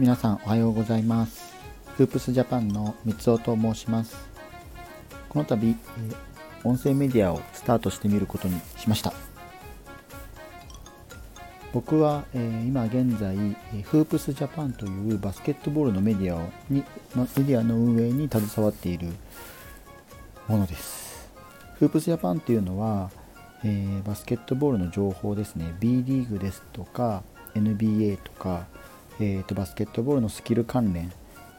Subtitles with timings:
[0.00, 1.54] 皆さんおはようございます。
[1.98, 4.16] フープスジャパンの三尾と申します。
[5.28, 5.76] この度、
[6.64, 9.12] 音声メディアをスタートしてみることにしました。
[11.74, 13.36] 僕は、えー、今現在
[13.82, 16.82] フープスジャパンというバスケットボールのメディアに
[17.14, 19.08] メディアの運営に携わっている
[20.48, 21.30] ものです。
[21.78, 23.10] フープスジャパンっていうのは、
[23.64, 25.74] えー、バスケットボールの情報ですね。
[25.78, 27.22] B リーグですとか
[27.54, 28.66] NBA とか
[29.20, 31.12] えーと、バスケットボールのスキル関連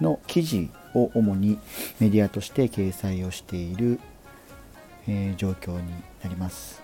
[0.00, 1.58] の記事を主に
[1.98, 3.98] メディアとして掲載をしている、
[5.08, 5.90] えー、状況に
[6.22, 6.82] なります。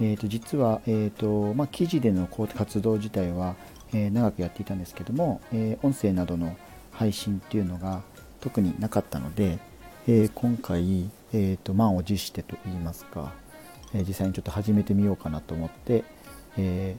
[0.00, 3.54] えーと、実は、えーとまあ、記事での活動自体は、
[3.94, 6.56] えー、長くやっていたんですけども、えー、音声などの
[6.90, 8.02] 配信っていうのが
[8.40, 9.58] 特になかったので、
[10.08, 13.32] えー、今回、えーと、満を持してといいますか、
[13.94, 16.04] え実際にちょっと始めてみようかなと思って、
[16.56, 16.96] え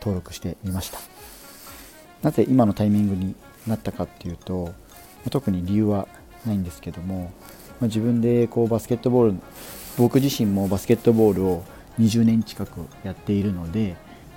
[0.00, 1.37] 登録してみました。
[2.22, 3.34] なぜ今のタイミングに
[3.66, 4.72] なったかっていうと、
[5.30, 6.08] 特に理由は
[6.46, 7.32] ないんですけども、
[7.82, 9.38] 自分でこうバスケットボール
[9.98, 11.64] 僕自身もバスケットボールを
[11.98, 13.96] 20年近くやっているので、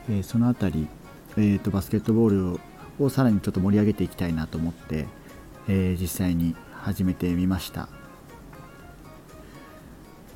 [0.09, 0.87] え、その辺り、
[1.37, 2.59] えーと、バスケットボール
[3.05, 5.05] をさらにちょっと盛り上げていきたいなと思って、
[5.67, 7.89] えー、実際に始めてみました。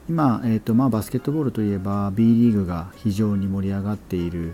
[0.08, 4.54] 今、えーとまあ、バスケットボールといえば B リーグが非常に盛り上がっている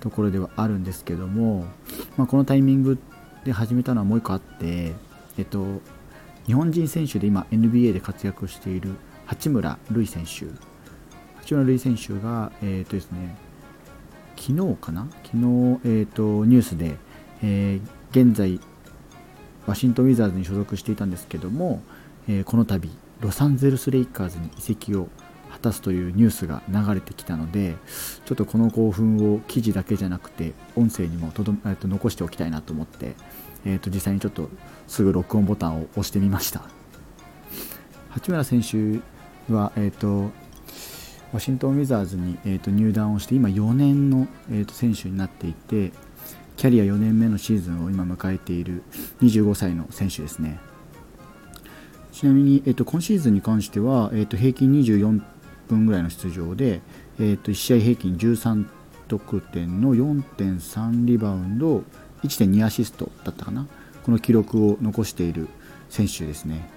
[0.00, 1.64] ところではあるんですけども、
[2.18, 2.98] まあ、このタイミング
[3.44, 4.92] で始めたのはもう一個あって、
[5.38, 5.64] えっと、
[6.46, 10.46] 日本人選手で今 NBA で活躍している八村塁選手。
[11.36, 13.36] 八村塁選手が、えーとですね、
[14.36, 15.06] 昨日かな？
[15.22, 16.96] 昨日、えーと、ニュースで、
[17.42, 18.60] えー、現在
[19.66, 21.82] ワシントン・ウィザーズに所属していたんですけども、
[22.26, 25.08] えー、この度ロサンゼルス・レイカーズに移籍を
[25.58, 27.76] 果たすというニュースが流れてきたので
[28.24, 33.14] ちょっとこの興奮を記事だけじゃなくて音声にもとど、えー、と残しておきたいなと思って、
[33.64, 34.48] えー、と実際にちょっと
[34.86, 36.62] すぐ録音ボタンを押してみました。
[38.10, 39.00] 八村選手
[39.52, 40.30] は、えーと、
[41.32, 45.92] ワシントン・ウィザーズに、えー、と入団をして今4年の、えー、と選手になっていて
[46.56, 48.82] キャリア4年目のシーズンを今迎えている
[49.20, 50.58] 25歳の選手ですね。
[52.12, 55.20] ちなみに、えー、と今シーズンに関しては、えー、と平均24
[55.68, 56.80] 分ぐらいの出場で、
[57.18, 58.66] えー、と1試合平均13
[59.08, 61.82] 得点の4.3リバウンド
[62.22, 63.66] 1.2アシストだったかな。
[64.04, 65.48] この記録を残している
[65.90, 66.68] 選手ですね。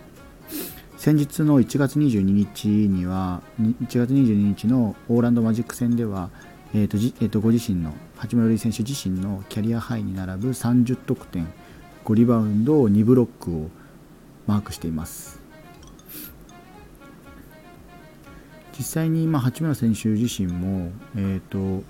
[0.97, 6.29] 先日の1月22日には1月22日のオーランドマジック戦では、
[6.75, 11.51] えーとえー、とご自身の八村塁選手自身のキャリアハイに並ぶ30得点
[12.05, 13.69] 5リバウンド2ブロックを
[14.45, 15.40] マークしています。
[18.81, 21.83] 実際に今八村選手自身も、えーと、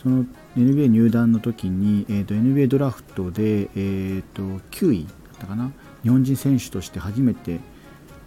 [0.00, 0.24] その
[0.56, 5.72] NBA 入団の時に、えーと、NBA ドラフトで、えーと、9位だったかな？
[6.04, 7.58] 日本人選手として初めて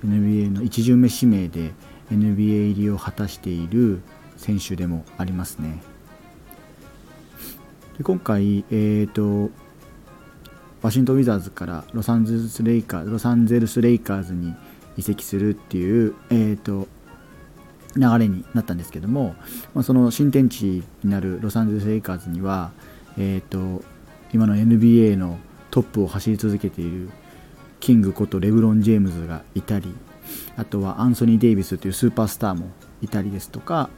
[0.05, 1.71] NBA の1巡目指名で
[2.11, 4.01] NBA 入りを果たしている
[4.35, 5.81] 選手でもありますね。
[7.97, 9.49] で今回、えーと、
[10.81, 14.53] ワシントン・ウィザーズからロサンゼルス・レイカーズロサンゼルス・レイカーズに
[14.97, 16.89] 移籍するっていう、えーと
[17.95, 19.35] 流れになったんですけども、
[19.73, 22.71] まあ、その新天地になるロサンゼルス・レイカーズには、
[23.17, 23.83] えーと、
[24.33, 25.37] 今の NBA の
[25.71, 27.09] トップを走り続けている
[27.79, 29.93] キングことレブロン・ジェームズがいたり
[30.57, 32.69] あとはアンソニー・デイビスというスーパースターも
[33.01, 33.89] いたりですとか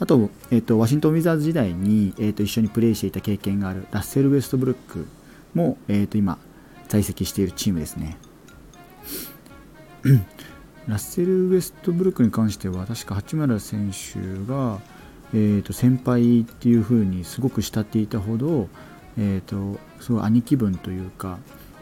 [0.00, 5.06] あと,、えーと、ワシントン・ウィザーズ時代に、えーと、一緒にプレーしていた経験があるラッセル・ウェストブルック
[5.54, 6.38] も、えー、と今
[6.88, 8.16] 在籍しているチームですね。
[10.88, 14.18] ラッセル・ウェストブルックに関しては確か八村選手
[14.50, 14.80] が、
[15.34, 18.68] えー、と先輩っていう風にすごく慕っていたほど、
[19.18, 21.38] えー、とすごい兄貴分というか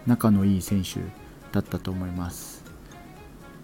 [0.07, 1.01] 仲のいい選手
[1.53, 2.65] だったと思います。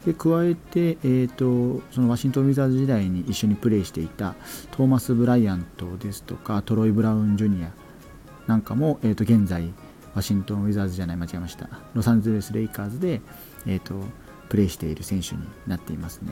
[0.06, 4.34] で加えて、えーと、そのワシントン・ウィザーズ時代に一緒にプレーしていた
[4.72, 7.72] トーマス・ブライアントですとかトロイ・ブラウン・ジュニア
[8.48, 9.72] なんかも、えー、と現在
[10.14, 13.20] ワシントン・ウィザーズじゃない間違えましたロサンゼルス・レイカーズで、
[13.66, 13.94] えーと
[14.52, 16.30] プレーしている選手になっていますね。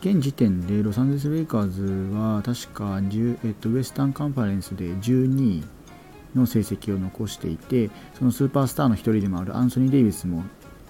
[0.00, 1.82] 現時点でロサンゼルス・レイカーズ
[2.16, 3.00] は確か、
[3.44, 5.64] えっと、ウエスタンカンファレンスで12位
[6.34, 10.44] の成績を残していてそのスーパースターの一人でもあるアンソニー・デイビスも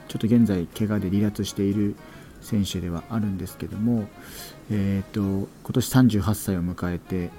[0.06, 1.96] ちょっと現在怪我で離脱している
[2.40, 4.06] 選手ではあるんですけども、
[4.70, 7.30] えーと、と今年38歳を迎えて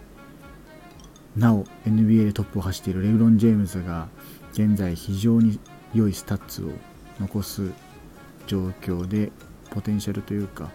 [1.36, 4.08] なお NBA でトップを走っているレブロン・ジェームズが
[4.54, 5.60] 現在非常に
[5.94, 6.70] 良いスタッツを
[7.20, 7.72] 残す
[8.48, 9.32] 状況で
[9.72, 10.70] ポテンシャルというか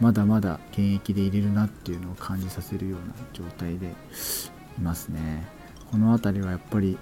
[0.00, 3.88] まだまだ現役でいれるなっていうのを感じさせるような状態で
[4.78, 5.46] いますね。
[5.90, 6.96] この辺りはやっぱり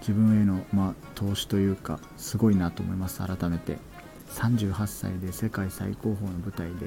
[0.00, 3.78] 自分への、まあ、投資というかすごいなと思います改めて。
[4.30, 6.86] 38歳で世界最高峰の舞台で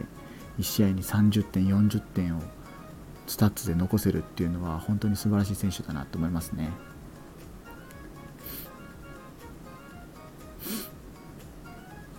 [0.59, 2.41] 1試合に30点40点を
[3.27, 6.69] スタッツで残せるっていうのは本当に素晴らしい選手だなと思いますね。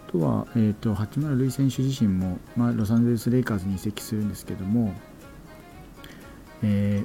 [0.08, 4.94] あとは、えーと、八村塁選手自身も、まあ、ロサンゼルス・レイカーズに移籍するんですけども、
[6.62, 7.04] えー、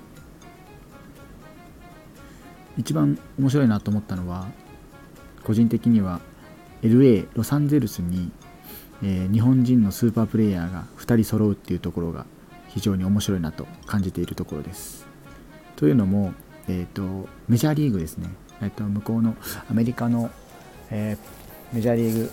[2.80, 4.48] 一番面白いなと思ったのは
[5.44, 6.22] 個人的には
[6.82, 8.32] LA ロサンゼルスに、
[9.04, 12.26] えー、日本人のスーパープレイヤーが2人揃うっていうところが
[12.70, 15.06] 非常に面白いなと感じているところです。
[15.76, 16.34] というのも、
[16.68, 18.30] えーと、メジャーリーグですね、
[18.62, 19.36] えーと、向こうの
[19.70, 20.30] アメリカの、
[20.92, 22.32] えー、メジャーリーグ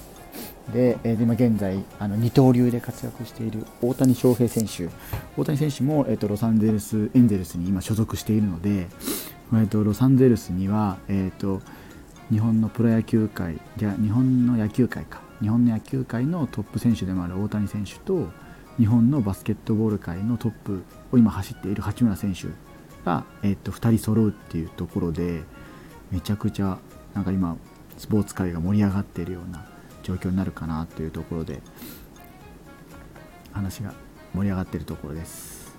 [0.72, 4.88] で、えー、今現在あの二刀流で活躍している大谷翔平選手。
[5.36, 8.88] 大谷選手も、えーと、ロサンゼルスエンゼルスに今所属しているので、
[9.52, 11.62] えー、とロサンゼルスには、えー、と
[12.30, 15.20] 日本のプロ野球界じゃ日本の野球界か。
[15.40, 18.30] 日本の野球界のトップ選手でもある大谷選手と
[18.78, 22.48] 日本のバスケットボール界のトップを今走っている八村選手
[23.04, 25.44] が、えっと、2人揃うっていうところで
[26.10, 26.78] めちゃくちゃ
[27.14, 27.56] なんか今
[27.96, 29.66] スポーツ界が盛り上がっているような
[30.02, 31.60] 状況になるかなというところで
[33.52, 33.94] 話が
[34.34, 35.74] 盛り上がっているところです。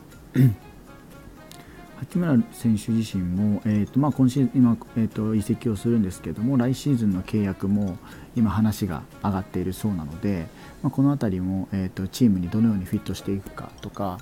[2.00, 7.98] 八村選手自身も、えーとまあ、今シーズン今、えーと、移籍をするんですけども来シーズンの契約も
[8.36, 10.48] 今話が上がっているそうなので、
[10.84, 14.20] まあ、この辺りも、えーと、チームにどのようにフィットしていくかとか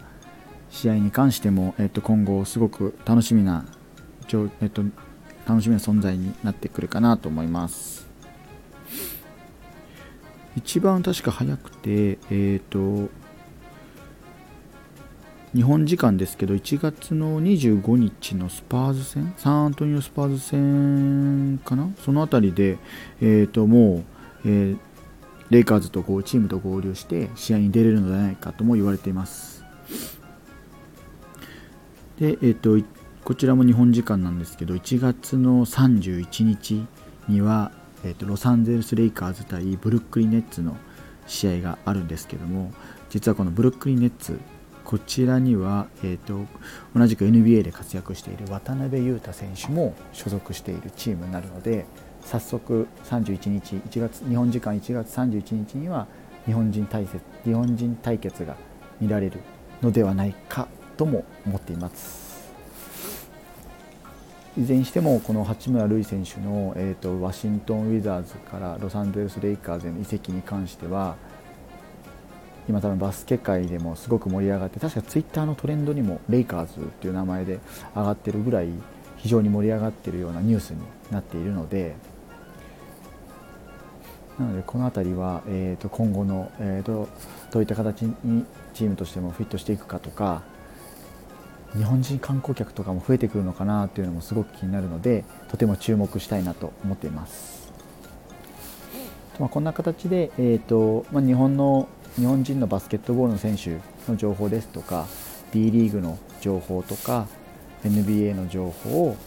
[0.69, 3.66] 試合に関しても、えー、と今後すごく楽しみな、
[4.28, 4.83] えー、と
[5.48, 8.06] 楽しみな存在になってくるかなと思います。
[10.57, 13.12] 一番確か早くて、えーと
[15.56, 21.90] 日本時間ですけど1月の25日のスパーズ戦サンアントニオスパーズ戦かな？
[22.04, 22.78] その辺りで、
[23.22, 24.04] えー、とも
[24.44, 24.78] う、えー、
[25.52, 29.63] レイカーズとこうチームと合流して試合に出れるのではないかとも言われています。
[32.19, 32.86] で、えーと、
[33.24, 36.86] こちらも日本時間なんですけど1月の31日
[37.30, 37.72] には、
[38.04, 40.75] えーとロサンゼルス・レイカーズ対ブルックリン・ネッツの
[41.28, 42.74] 試合があるんですけども
[43.10, 44.38] 実はこのブルックリン・ネッツ
[44.85, 46.45] こちらには、えーと、
[46.95, 51.85] 同じく NBA で活躍している渡辺裕太選手も所属しているチームになるので
[52.21, 56.07] 早速31日1月日本時間1月31日には
[56.45, 58.55] 日本人対決日本人対決が
[59.01, 59.39] 見られる
[59.81, 60.67] のではないか
[60.97, 62.23] とも思っています。
[64.57, 71.17] いずれにしてもこの八村塁選手の、えーとワシントン・ウィザーズからロサンゼルス・レイカーズへの移籍に関しては
[72.67, 77.59] 今多分バスケ界でもすごく盛り上がって確かツイッターのトレンドにもレイカーズっていう名前で
[77.95, 78.69] 上がってるぐらい
[79.17, 80.79] 非常に盛り上がっているようなニュースに
[81.12, 81.95] なっているので
[84.39, 87.07] なのでこの辺りは、えー、と今後の、えー、と
[87.51, 90.44] どういった形にチームとしてもフィットしていくかとか
[91.77, 97.65] 日本人観光客とかも増えてくるのかなというのもすごく気になるのでとても注目したいなと思っています。
[99.39, 103.78] まあ、こんな形で、えーとまあ、日本の日本人のバスケットボールの選手
[104.09, 105.06] の情報ですとか
[105.51, 107.28] B リーグの情報とか
[107.83, 109.18] NBA の情報を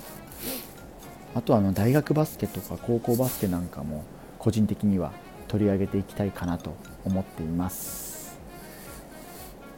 [1.35, 4.05] あとはあの大学バスケとか高校バスケなんかも
[4.39, 5.13] 個人的には
[5.49, 6.75] 取り上げていきたいかなと
[7.05, 8.39] 思っています。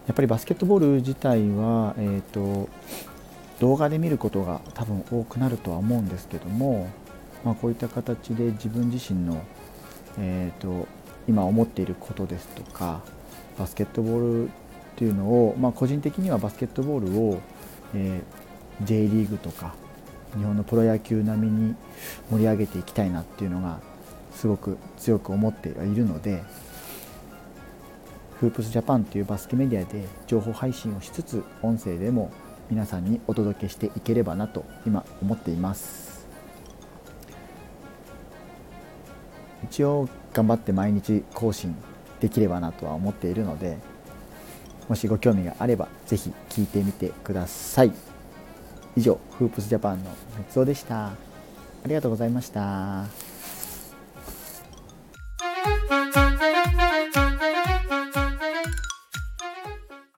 [0.06, 2.68] やっぱりバスケットボール自体は、えーと、
[3.58, 6.88] 動画で見ることが多分多くなるとは思うんですけども、
[7.44, 9.42] まあ、こういった形で自分自身の、
[10.18, 10.86] えーと
[11.30, 13.02] 今思っていることですとか
[13.56, 14.50] バスケットボールっ
[14.96, 17.40] ていうのを、まあ、個人的にはバスケットボールを、
[17.94, 19.74] えー、J リーグとか
[20.36, 21.76] 日本のプロ野球並みに
[22.30, 23.78] 盛り上げていきたいなっていうのが
[24.34, 26.42] すごく強く思ってはいるので
[28.40, 32.32] フープスジャパンというバスケメディアで情報配信をしつつ音声でも
[32.68, 36.26] 皆さんにお届けしていければなと今思っています。
[39.64, 41.74] 一応頑張って毎日更新
[42.20, 43.78] できればなとは思っているので
[44.88, 47.92] もしご興味があればぜひ聴いてみてください。
[48.96, 51.06] 以上フープスジャパンの三つおでした。
[51.06, 51.12] あ
[51.86, 53.29] りがとうございました。